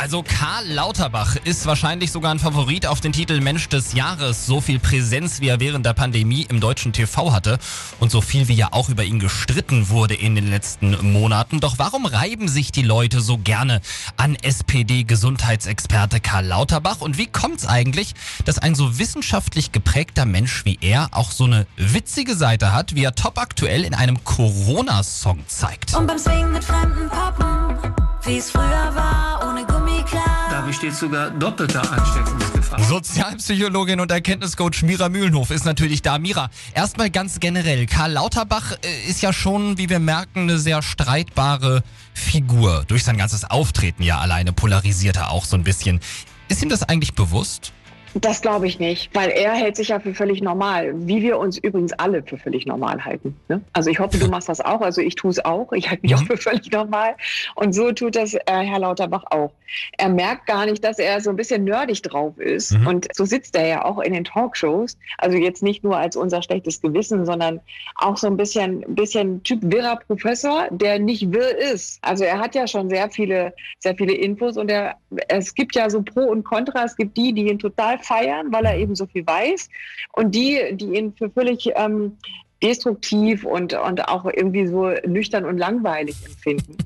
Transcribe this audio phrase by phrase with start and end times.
[0.00, 4.46] Also Karl Lauterbach ist wahrscheinlich sogar ein Favorit auf den Titel Mensch des Jahres.
[4.46, 7.58] So viel Präsenz, wie er während der Pandemie im deutschen TV hatte
[7.98, 11.60] und so viel, wie ja auch über ihn gestritten wurde in den letzten Monaten.
[11.60, 13.82] Doch warum reiben sich die Leute so gerne
[14.16, 17.02] an SPD-Gesundheitsexperte Karl Lauterbach?
[17.02, 18.14] Und wie kommt's eigentlich,
[18.46, 23.04] dass ein so wissenschaftlich geprägter Mensch wie er auch so eine witzige Seite hat, wie
[23.04, 25.94] er top aktuell in einem Corona-Song zeigt?
[25.94, 27.92] Und beim Swing mit fremden Poppen,
[28.24, 29.39] wie es früher war,
[30.70, 32.80] besteht sogar doppelte Ansteckungsgefahr.
[32.84, 36.16] Sozialpsychologin und Erkenntniscoach Mira Mühlenhof ist natürlich da.
[36.20, 37.86] Mira, erstmal ganz generell.
[37.86, 41.82] Karl Lauterbach äh, ist ja schon, wie wir merken, eine sehr streitbare
[42.14, 42.84] Figur.
[42.86, 45.98] Durch sein ganzes Auftreten ja alleine polarisiert er auch so ein bisschen.
[46.48, 47.72] Ist ihm das eigentlich bewusst?
[48.14, 51.58] Das glaube ich nicht, weil er hält sich ja für völlig normal, wie wir uns
[51.58, 53.36] übrigens alle für völlig normal halten.
[53.48, 53.60] Ne?
[53.72, 56.16] Also ich hoffe, du machst das auch, also ich tue es auch, ich halte mich
[56.16, 57.14] auch für völlig normal
[57.54, 59.52] und so tut das äh, Herr Lauterbach auch.
[59.96, 62.86] Er merkt gar nicht, dass er so ein bisschen nerdig drauf ist Mhm.
[62.88, 66.42] und so sitzt er ja auch in den Talkshows, also jetzt nicht nur als unser
[66.42, 67.60] schlechtes Gewissen, sondern
[67.94, 72.00] auch so ein bisschen, bisschen Typ wirrer Professor, der nicht wirr ist.
[72.02, 74.96] Also er hat ja schon sehr viele, sehr viele Infos und er,
[75.28, 78.64] es gibt ja so Pro und Contra, es gibt die, die ihn total feiern, weil
[78.64, 79.68] er eben so viel weiß
[80.12, 82.16] und die, die ihn für völlig ähm,
[82.62, 86.76] destruktiv und, und auch irgendwie so nüchtern und langweilig empfinden.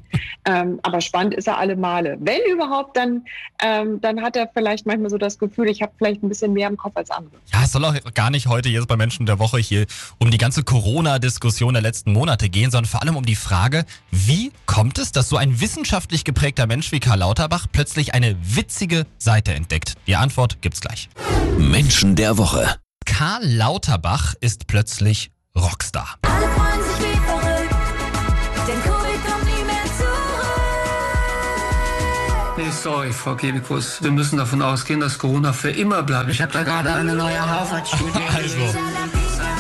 [0.45, 2.17] Ähm, aber spannend ist er alle Male.
[2.21, 3.25] Wenn überhaupt, dann,
[3.63, 6.69] ähm, dann hat er vielleicht manchmal so das Gefühl, ich habe vielleicht ein bisschen mehr
[6.69, 7.33] im Kopf als andere.
[7.53, 9.87] Ja, es soll auch gar nicht heute jetzt bei Menschen der Woche hier
[10.19, 14.53] um die ganze Corona-Diskussion der letzten Monate gehen, sondern vor allem um die Frage, wie
[14.67, 19.55] kommt es, dass so ein wissenschaftlich geprägter Mensch wie Karl Lauterbach plötzlich eine witzige Seite
[19.55, 19.95] entdeckt?
[20.07, 21.09] Die Antwort gibt's gleich.
[21.59, 22.77] Menschen der Woche.
[23.07, 26.17] Karl Lauterbach ist plötzlich Rockstar.
[26.23, 27.14] Alle freuen sich
[32.65, 34.03] Nee, sorry, Frau Kebekus.
[34.03, 36.31] Wir müssen davon ausgehen, dass Corona für immer bleibt.
[36.31, 38.57] Ich habe da gerade eine neue Harvard-Studie Also,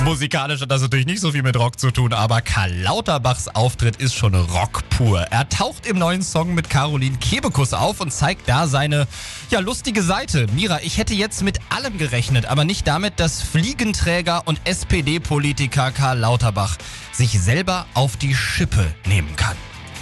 [0.04, 3.96] musikalisch hat das natürlich nicht so viel mit Rock zu tun, aber Karl Lauterbachs Auftritt
[3.96, 5.20] ist schon Rock pur.
[5.20, 9.06] Er taucht im neuen Song mit Caroline Kebekus auf und zeigt da seine,
[9.50, 10.46] ja, lustige Seite.
[10.54, 16.20] Mira, ich hätte jetzt mit allem gerechnet, aber nicht damit, dass Fliegenträger und SPD-Politiker Karl
[16.20, 16.78] Lauterbach
[17.12, 19.56] sich selber auf die Schippe nehmen kann.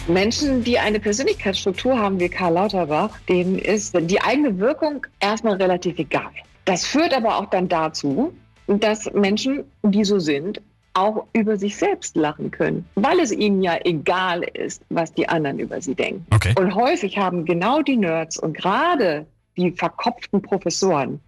[0.09, 5.99] Menschen, die eine Persönlichkeitsstruktur haben wie Karl Lauterbach, denen ist die eigene Wirkung erstmal relativ
[5.99, 6.31] egal.
[6.65, 8.33] Das führt aber auch dann dazu,
[8.67, 10.61] dass Menschen, die so sind,
[10.95, 15.59] auch über sich selbst lachen können, weil es ihnen ja egal ist, was die anderen
[15.59, 16.27] über sie denken.
[16.35, 16.55] Okay.
[16.59, 19.27] Und häufig haben genau die Nerds und gerade
[19.57, 21.21] die verkopften Professoren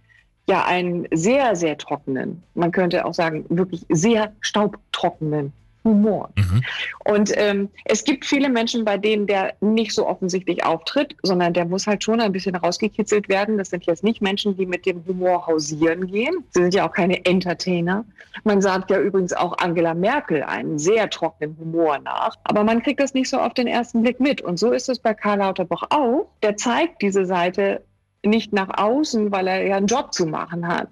[0.47, 5.51] ja einen sehr, sehr trockenen, man könnte auch sagen, wirklich sehr staubtrockenen
[5.85, 6.29] Humor.
[6.35, 6.63] Mhm.
[7.05, 11.65] Und ähm, es gibt viele Menschen, bei denen der nicht so offensichtlich auftritt, sondern der
[11.65, 13.57] muss halt schon ein bisschen rausgekitzelt werden.
[13.57, 16.43] Das sind jetzt nicht Menschen, die mit dem Humor hausieren gehen.
[16.49, 18.03] Sie sind ja auch keine Entertainer.
[18.43, 22.35] Man sagt ja übrigens auch Angela Merkel einen sehr trockenen Humor nach.
[22.43, 24.41] Aber man kriegt das nicht so auf den ersten Blick mit.
[24.41, 26.27] Und so ist es bei Karl Lauterbach auch.
[26.41, 27.81] Der zeigt diese Seite
[28.23, 30.89] nicht nach außen, weil er ja einen Job zu machen hat.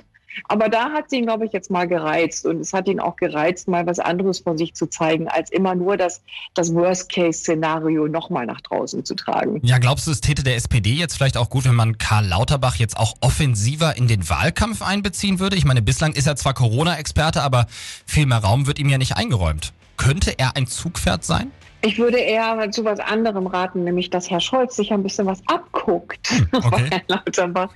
[0.48, 2.46] Aber da hat sie ihn, glaube ich, jetzt mal gereizt.
[2.46, 5.76] Und es hat ihn auch gereizt, mal was anderes von sich zu zeigen, als immer
[5.76, 6.22] nur das,
[6.54, 9.60] das Worst-Case-Szenario nochmal nach draußen zu tragen.
[9.64, 12.76] Ja, glaubst du, es täte der SPD jetzt vielleicht auch gut, wenn man Karl Lauterbach
[12.76, 15.56] jetzt auch offensiver in den Wahlkampf einbeziehen würde?
[15.56, 17.68] Ich meine, bislang ist er zwar Corona-Experte, aber
[18.06, 19.74] viel mehr Raum wird ihm ja nicht eingeräumt.
[20.04, 21.52] Könnte er ein Zugpferd sein?
[21.86, 25.42] Ich würde eher zu was anderem raten, nämlich dass Herr Scholz sich ein bisschen was
[25.48, 26.62] abguckt okay.
[26.70, 27.70] von Herrn Lauterbach.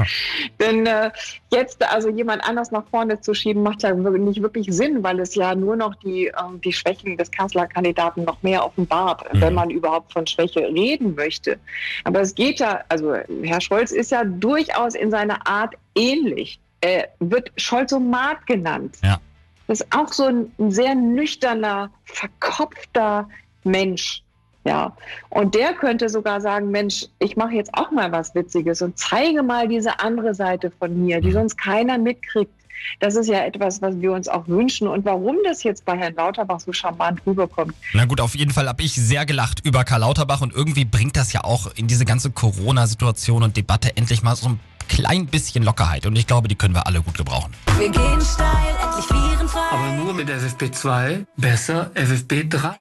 [0.61, 1.11] Denn äh,
[1.51, 5.35] jetzt also jemand anders nach vorne zu schieben, macht ja nicht wirklich Sinn, weil es
[5.35, 9.41] ja nur noch die, ähm, die Schwächen des Kanzlerkandidaten noch mehr offenbart, Mhm.
[9.41, 11.59] wenn man überhaupt von Schwäche reden möchte.
[12.05, 13.13] Aber es geht ja, also
[13.43, 16.59] Herr Scholz ist ja durchaus in seiner Art ähnlich.
[16.79, 18.97] Er wird Scholzomat genannt.
[19.03, 19.19] Ja.
[19.67, 23.27] Das ist auch so ein, ein sehr nüchterner, verkopfter
[23.63, 24.23] Mensch.
[24.63, 24.91] Ja,
[25.29, 29.41] und der könnte sogar sagen, Mensch, ich mache jetzt auch mal was Witziges und zeige
[29.41, 32.51] mal diese andere Seite von mir, die sonst keiner mitkriegt.
[32.99, 34.87] Das ist ja etwas, was wir uns auch wünschen.
[34.87, 38.67] Und warum das jetzt bei Herrn Lauterbach so charmant rüberkommt, Na gut, auf jeden Fall
[38.67, 42.05] habe ich sehr gelacht über Karl Lauterbach und irgendwie bringt das ja auch in diese
[42.05, 46.05] ganze Corona-Situation und Debatte endlich mal so ein klein bisschen Lockerheit.
[46.05, 47.53] Und ich glaube, die können wir alle gut gebrauchen.
[47.77, 49.59] Wir gehen steil, endlich virenfrei.
[49.71, 52.77] Aber nur mit FFP2 besser FFP3.